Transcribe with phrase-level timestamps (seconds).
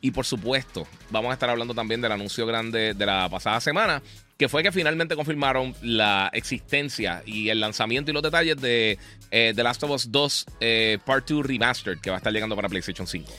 [0.00, 4.02] Y por supuesto, vamos a estar hablando también del anuncio grande de la pasada semana,
[4.36, 8.98] que fue que finalmente confirmaron la existencia y el lanzamiento y los detalles de
[9.30, 12.54] eh, The Last of Us 2 eh, Part 2 Remastered, que va a estar llegando
[12.54, 13.32] para PlayStation 5.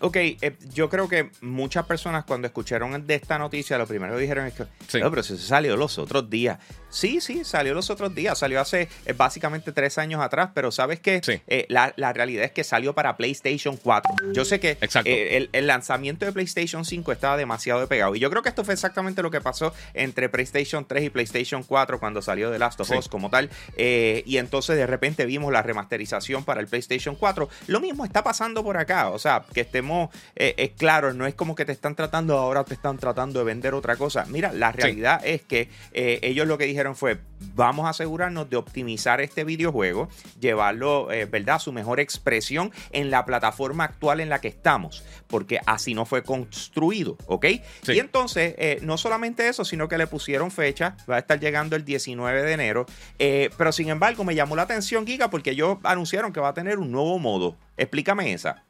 [0.00, 4.20] Ok, eh, yo creo que muchas personas cuando escucharon de esta noticia, lo primero que
[4.20, 5.00] dijeron es que, Sí.
[5.00, 6.58] "No, pero si se salió los otros días.
[6.90, 11.00] Sí, sí, salió los otros días, salió hace eh, básicamente tres años atrás, pero sabes
[11.00, 11.42] que Sí.
[11.68, 14.32] la, la realidad es que salió para PlayStation 4.
[14.32, 18.30] Yo sé que eh, el, el lanzamiento de PlayStation 5 estaba demasiado pegado y yo
[18.30, 22.22] creo que esto fue exactamente lo que pasó entre PlayStation 3 y PlayStation 4 cuando
[22.22, 22.94] salió The Last of Sí.
[22.94, 23.50] Us como tal.
[23.76, 27.48] eh, y entonces de repente vimos la remasterización para el PlayStation 4.
[27.66, 29.87] Lo mismo está pasando por acá, o sea, que estemos
[30.36, 33.44] eh, eh, claros, no es como que te están tratando, ahora te están tratando de
[33.44, 34.24] vender otra cosa.
[34.28, 37.18] Mira, la realidad es que eh, ellos lo que dijeron fue,
[37.54, 40.08] vamos a asegurarnos de optimizar este videojuego,
[40.40, 45.04] llevarlo, eh, ¿verdad?, a su mejor expresión en la plataforma actual en la que estamos,
[45.26, 47.46] porque así no fue construido, ¿ok?
[47.82, 47.92] Sí.
[47.92, 51.76] Y entonces, eh, no solamente eso, sino que le pusieron fecha, va a estar llegando
[51.76, 52.86] el 19 de enero,
[53.16, 56.78] pero sin embargo me llamó la atención, Giga, porque ellos anunciaron que va a tener
[56.78, 57.56] un nuevo modo.
[57.76, 58.67] Explícame esa.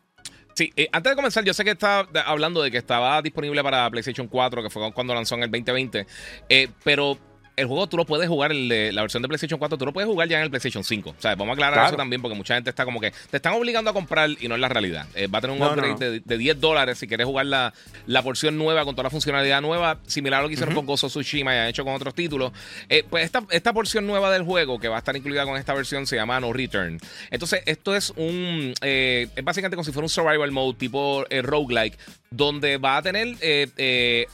[0.59, 3.89] Sí, eh, antes de comenzar, yo sé que está hablando de que estaba disponible para
[3.91, 6.05] PlayStation 4, que fue cuando lanzó en el 2020,
[6.49, 7.17] eh, pero
[7.59, 9.93] el juego tú lo puedes jugar, el de- la versión de PlayStation 4, tú lo
[9.93, 11.11] puedes jugar ya en el PlayStation 5.
[11.11, 11.89] O sea, vamos a aclarar Claro.
[11.89, 14.55] eso también porque mucha gente está como que te están obligando a comprar y no
[14.55, 15.07] es la realidad.
[15.15, 15.99] Eh, va a tener un No, upgrade no.
[15.99, 17.75] De, de 10 dólares si quieres jugar la,
[18.07, 21.07] la porción nueva con toda la funcionalidad nueva, similar a lo que hicieron con Gozo
[21.09, 22.53] of Tsushima y han hecho con otros títulos.
[22.89, 25.75] Eh, pues esta, esta porción nueva del juego que va a estar incluida con esta
[25.75, 26.99] versión se llama No Return.
[27.31, 28.73] Entonces, esto es un.
[28.83, 31.99] eh, es básicamente como si fuera un survival mode tipo roguelike,
[32.31, 33.37] donde va a tener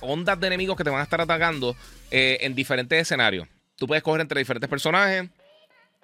[0.01, 1.77] ondas de enemigos que te van a estar atacando
[2.17, 3.49] eh, en diferentes escenarios.
[3.75, 5.29] Tú puedes coger entre diferentes personajes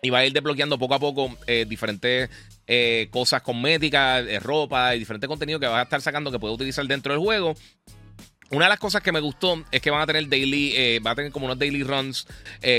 [0.03, 2.29] y va a ir desbloqueando poco a poco eh, diferentes
[2.67, 6.85] eh, cosas cosméticas, ropa y diferente contenido que vas a estar sacando que puedes utilizar
[6.89, 7.55] dentro del juego.
[8.51, 11.13] Una de las cosas que me gustó es que van a tener daily, eh, va
[11.13, 12.27] a tener como unos daily runs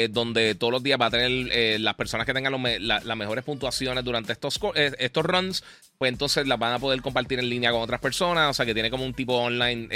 [0.09, 4.34] donde todos los días va a tener las personas que tengan las mejores puntuaciones durante
[4.34, 5.63] estos, estos runs,
[5.98, 8.74] pues entonces las van a poder compartir en línea con otras personas, o sea que
[8.74, 9.88] tiene como un tipo online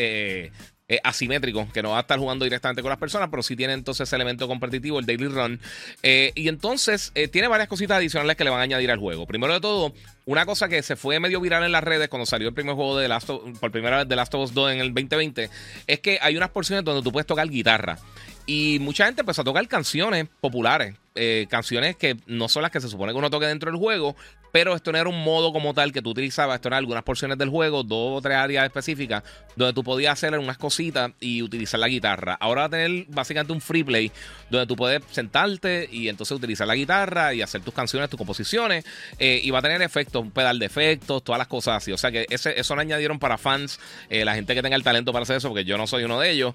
[0.87, 3.73] eh, asimétrico, que no va a estar jugando directamente con las personas, pero sí tiene
[3.73, 5.59] entonces ese elemento competitivo, el daily run.
[6.03, 9.25] Eh, y entonces eh, tiene varias cositas adicionales que le van a añadir al juego.
[9.25, 9.93] Primero de todo,
[10.25, 12.97] una cosa que se fue medio viral en las redes cuando salió el primer juego
[12.97, 15.49] de Last of- por primera vez de Last of Us 2 en el 2020,
[15.87, 17.97] es que hay unas porciones donde tú puedes tocar guitarra.
[18.45, 22.81] Y mucha gente empezó a tocar canciones populares, eh, canciones que no son las que
[22.81, 24.15] se supone que uno toque dentro del juego,
[24.55, 27.37] pero esto no era un modo como tal que tú utilizabas, esto eran algunas porciones
[27.37, 29.21] del juego, dos o tres áreas específicas,
[29.57, 32.37] donde tú podías hacer unas cositas y utilizar la guitarra.
[32.39, 34.13] Ahora va a tener básicamente un free play,
[34.49, 38.85] donde tú puedes sentarte y entonces utilizar la guitarra y hacer tus canciones, tus composiciones,
[39.19, 41.91] eh, y va a tener efectos, un pedal de efectos, todas las cosas así.
[41.91, 43.77] O sea que eso lo añadieron para fans,
[44.09, 46.17] eh, la gente que tenga el talento para hacer eso, porque yo no soy uno
[46.17, 46.53] de ellos.